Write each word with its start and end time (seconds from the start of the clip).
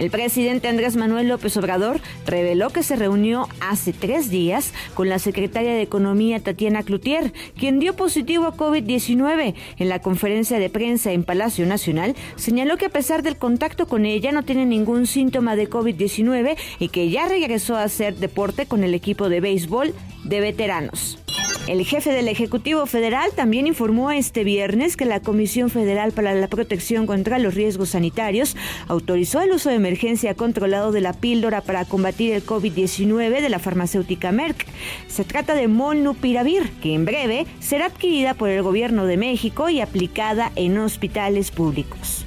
El 0.00 0.10
presidente 0.10 0.66
Andrés 0.66 0.96
Manuel 0.96 1.28
López 1.28 1.58
Obrador 1.58 2.00
reveló 2.24 2.70
que 2.70 2.82
se 2.82 2.96
reunió 2.96 3.46
hace 3.60 3.92
tres 3.92 4.30
días 4.30 4.72
con 4.94 5.10
la 5.10 5.18
secretaria 5.18 5.74
de 5.74 5.82
Economía 5.82 6.40
Tatiana 6.40 6.82
Cloutier, 6.82 7.34
quien 7.58 7.80
dio 7.80 7.94
positivo 7.94 8.46
a 8.46 8.56
COVID-19. 8.56 9.54
En 9.76 9.88
la 9.90 9.98
conferencia 9.98 10.58
de 10.58 10.70
prensa 10.70 11.12
en 11.12 11.22
Palacio 11.22 11.66
Nacional, 11.66 12.16
señaló 12.36 12.78
que 12.78 12.86
a 12.86 12.88
pesar 12.88 13.22
del 13.22 13.36
contacto 13.36 13.86
con 13.88 14.06
ella 14.06 14.32
no 14.32 14.42
tiene 14.42 14.64
ningún 14.64 15.06
síntoma 15.06 15.54
de 15.54 15.68
COVID-19 15.68 16.56
y 16.78 16.88
que 16.88 17.10
ya 17.10 17.28
regresó 17.28 17.76
a 17.76 17.82
hacer 17.82 18.16
deporte 18.16 18.64
con 18.64 18.84
el 18.84 18.94
equipo 18.94 19.28
de 19.28 19.42
béisbol 19.42 19.92
de 20.24 20.40
veteranos. 20.40 21.18
El 21.70 21.84
jefe 21.84 22.10
del 22.10 22.26
Ejecutivo 22.26 22.84
Federal 22.84 23.30
también 23.36 23.68
informó 23.68 24.10
este 24.10 24.42
viernes 24.42 24.96
que 24.96 25.04
la 25.04 25.20
Comisión 25.20 25.70
Federal 25.70 26.10
para 26.10 26.34
la 26.34 26.48
Protección 26.48 27.06
contra 27.06 27.38
los 27.38 27.54
Riesgos 27.54 27.90
Sanitarios 27.90 28.56
autorizó 28.88 29.40
el 29.40 29.52
uso 29.52 29.70
de 29.70 29.76
emergencia 29.76 30.34
controlado 30.34 30.90
de 30.90 31.00
la 31.00 31.12
píldora 31.12 31.60
para 31.60 31.84
combatir 31.84 32.32
el 32.32 32.44
COVID-19 32.44 33.40
de 33.40 33.48
la 33.48 33.60
farmacéutica 33.60 34.32
Merck. 34.32 34.66
Se 35.06 35.22
trata 35.22 35.54
de 35.54 35.68
Molnupiravir, 35.68 36.72
que 36.82 36.92
en 36.92 37.04
breve 37.04 37.46
será 37.60 37.86
adquirida 37.86 38.34
por 38.34 38.48
el 38.48 38.64
gobierno 38.64 39.06
de 39.06 39.16
México 39.16 39.68
y 39.68 39.80
aplicada 39.80 40.50
en 40.56 40.76
hospitales 40.76 41.52
públicos. 41.52 42.26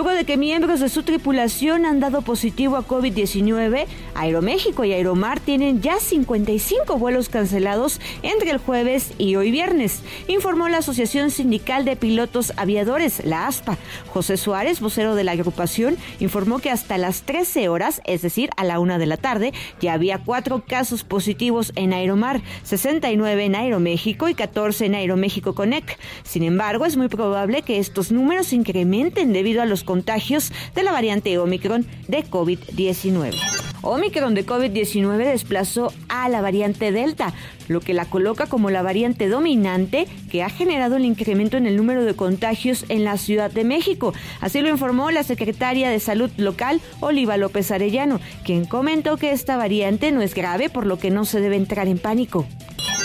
Luego 0.00 0.16
de 0.16 0.24
que 0.24 0.38
miembros 0.38 0.80
de 0.80 0.88
su 0.88 1.02
tripulación 1.02 1.84
han 1.84 2.00
dado 2.00 2.22
positivo 2.22 2.78
a 2.78 2.88
COVID-19, 2.88 3.84
Aeroméxico 4.14 4.82
y 4.86 4.94
Aeromar 4.94 5.40
tienen 5.40 5.82
ya 5.82 6.00
55 6.00 6.96
vuelos 6.96 7.28
cancelados 7.28 8.00
entre 8.22 8.50
el 8.50 8.56
jueves 8.56 9.12
y 9.18 9.36
hoy 9.36 9.50
viernes, 9.50 10.00
informó 10.26 10.70
la 10.70 10.78
Asociación 10.78 11.30
Sindical 11.30 11.84
de 11.84 11.96
Pilotos 11.96 12.54
Aviadores, 12.56 13.22
la 13.26 13.46
ASPA. 13.46 13.76
José 14.08 14.38
Suárez, 14.38 14.80
vocero 14.80 15.14
de 15.14 15.22
la 15.22 15.32
agrupación, 15.32 15.98
informó 16.18 16.60
que 16.60 16.70
hasta 16.70 16.96
las 16.96 17.20
13 17.24 17.68
horas, 17.68 18.00
es 18.06 18.22
decir, 18.22 18.48
a 18.56 18.64
la 18.64 18.80
una 18.80 18.96
de 18.96 19.04
la 19.04 19.18
tarde, 19.18 19.52
ya 19.82 19.92
había 19.92 20.16
cuatro 20.16 20.64
casos 20.66 21.04
positivos 21.04 21.72
en 21.76 21.92
Aeromar, 21.92 22.40
69 22.62 23.44
en 23.44 23.54
Aeroméxico 23.54 24.30
y 24.30 24.34
14 24.34 24.86
en 24.86 24.94
Aeroméxico 24.94 25.54
Connect. 25.54 26.00
Sin 26.22 26.42
embargo, 26.42 26.86
es 26.86 26.96
muy 26.96 27.08
probable 27.08 27.60
que 27.60 27.78
estos 27.78 28.10
números 28.10 28.54
incrementen 28.54 29.34
debido 29.34 29.60
a 29.60 29.66
los 29.66 29.84
contagios 29.90 30.52
de 30.76 30.84
la 30.84 30.92
variante 30.92 31.36
Omicron 31.36 31.84
de 32.06 32.24
COVID-19. 32.24 33.34
Omicron 33.82 34.34
de 34.34 34.46
COVID-19 34.46 35.16
desplazó 35.16 35.92
a 36.08 36.28
la 36.28 36.40
variante 36.40 36.92
Delta, 36.92 37.34
lo 37.66 37.80
que 37.80 37.92
la 37.92 38.04
coloca 38.04 38.46
como 38.46 38.70
la 38.70 38.82
variante 38.82 39.28
dominante 39.28 40.06
que 40.30 40.44
ha 40.44 40.48
generado 40.48 40.94
el 40.94 41.04
incremento 41.04 41.56
en 41.56 41.66
el 41.66 41.76
número 41.76 42.04
de 42.04 42.14
contagios 42.14 42.84
en 42.88 43.02
la 43.02 43.16
Ciudad 43.16 43.50
de 43.50 43.64
México. 43.64 44.14
Así 44.40 44.60
lo 44.60 44.68
informó 44.68 45.10
la 45.10 45.24
secretaria 45.24 45.90
de 45.90 45.98
Salud 45.98 46.30
local, 46.36 46.80
Oliva 47.00 47.36
López 47.36 47.72
Arellano, 47.72 48.20
quien 48.44 48.66
comentó 48.66 49.16
que 49.16 49.32
esta 49.32 49.56
variante 49.56 50.12
no 50.12 50.22
es 50.22 50.36
grave, 50.36 50.70
por 50.70 50.86
lo 50.86 51.00
que 51.00 51.10
no 51.10 51.24
se 51.24 51.40
debe 51.40 51.56
entrar 51.56 51.88
en 51.88 51.98
pánico. 51.98 52.46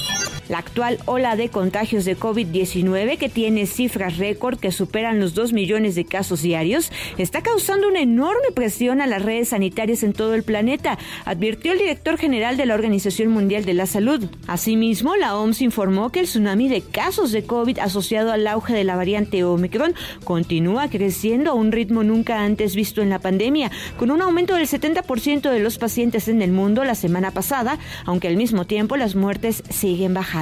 La 0.50 0.57
actual 0.57 1.00
ola 1.06 1.35
de 1.35 1.50
contagios 1.50 2.06
de 2.06 2.18
COVID-19, 2.18 3.18
que 3.18 3.29
tiene 3.29 3.66
cifras 3.66 4.18
récord 4.18 4.59
que 4.59 4.72
superan 4.72 5.19
los 5.19 5.34
2 5.34 5.53
millones 5.53 5.96
de 5.96 6.06
casos 6.06 6.41
diarios, 6.41 6.91
está 7.18 7.41
causando 7.41 7.88
una 7.88 8.02
enorme 8.02 8.51
presión 8.53 9.01
a 9.01 9.07
las 9.07 9.22
redes 9.22 9.50
sanitarias 9.50 10.03
en 10.03 10.13
todo 10.13 10.34
el 10.34 10.44
planeta, 10.44 10.97
advirtió 11.25 11.72
el 11.72 11.80
director 11.80 12.18
general 12.18 12.57
de 12.57 12.66
la 12.66 12.74
Organización 12.74 13.30
Mundial 13.30 13.66
de 13.66 13.74
la 13.74 13.85
Salud. 13.85 14.25
Asimismo, 14.47 15.16
la 15.16 15.38
OMS 15.38 15.62
informó 15.62 16.09
que 16.09 16.19
el 16.19 16.25
tsunami 16.25 16.68
de 16.68 16.81
casos 16.81 17.31
de 17.31 17.44
COVID 17.44 17.80
asociado 17.80 18.31
al 18.31 18.47
auge 18.47 18.74
de 18.74 18.84
la 18.84 18.96
variante 18.96 19.44
Omicron 19.44 19.94
continúa 20.24 20.89
creciendo 20.89 21.51
a 21.51 21.56
un 21.56 21.71
ritmo 21.71 22.04
nunca 22.04 22.44
antes 22.44 22.75
visto 22.75 23.01
en 23.01 23.10
la 23.10 23.19
pandemia, 23.19 23.71
con 23.98 24.12
un 24.12 24.21
aumento 24.21 24.56
del 24.56 24.68
70% 24.68 25.50
de 25.50 25.60
los 25.60 25.77
pacientes 25.77 26.27
en 26.27 26.42
el 26.42 26.51
mundo 26.51 26.83
la 26.83 26.95
semana 26.95 27.31
pasada, 27.31 27.77
aunque 28.06 28.27
al 28.27 28.36
mismo 28.36 28.65
tiempo 28.65 28.98
las 28.98 29.15
muertes 29.15 29.63
siguen 29.69 30.13
bajando. 30.13 30.40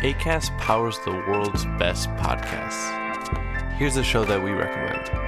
ACAST 0.00 0.52
powers 0.58 1.00
the 1.04 1.10
world's 1.10 1.64
best 1.76 2.08
podcasts. 2.10 2.92
Here's 3.78 3.96
a 3.96 4.04
show 4.04 4.24
that 4.24 4.40
we 4.40 4.52
recommend. 4.52 5.27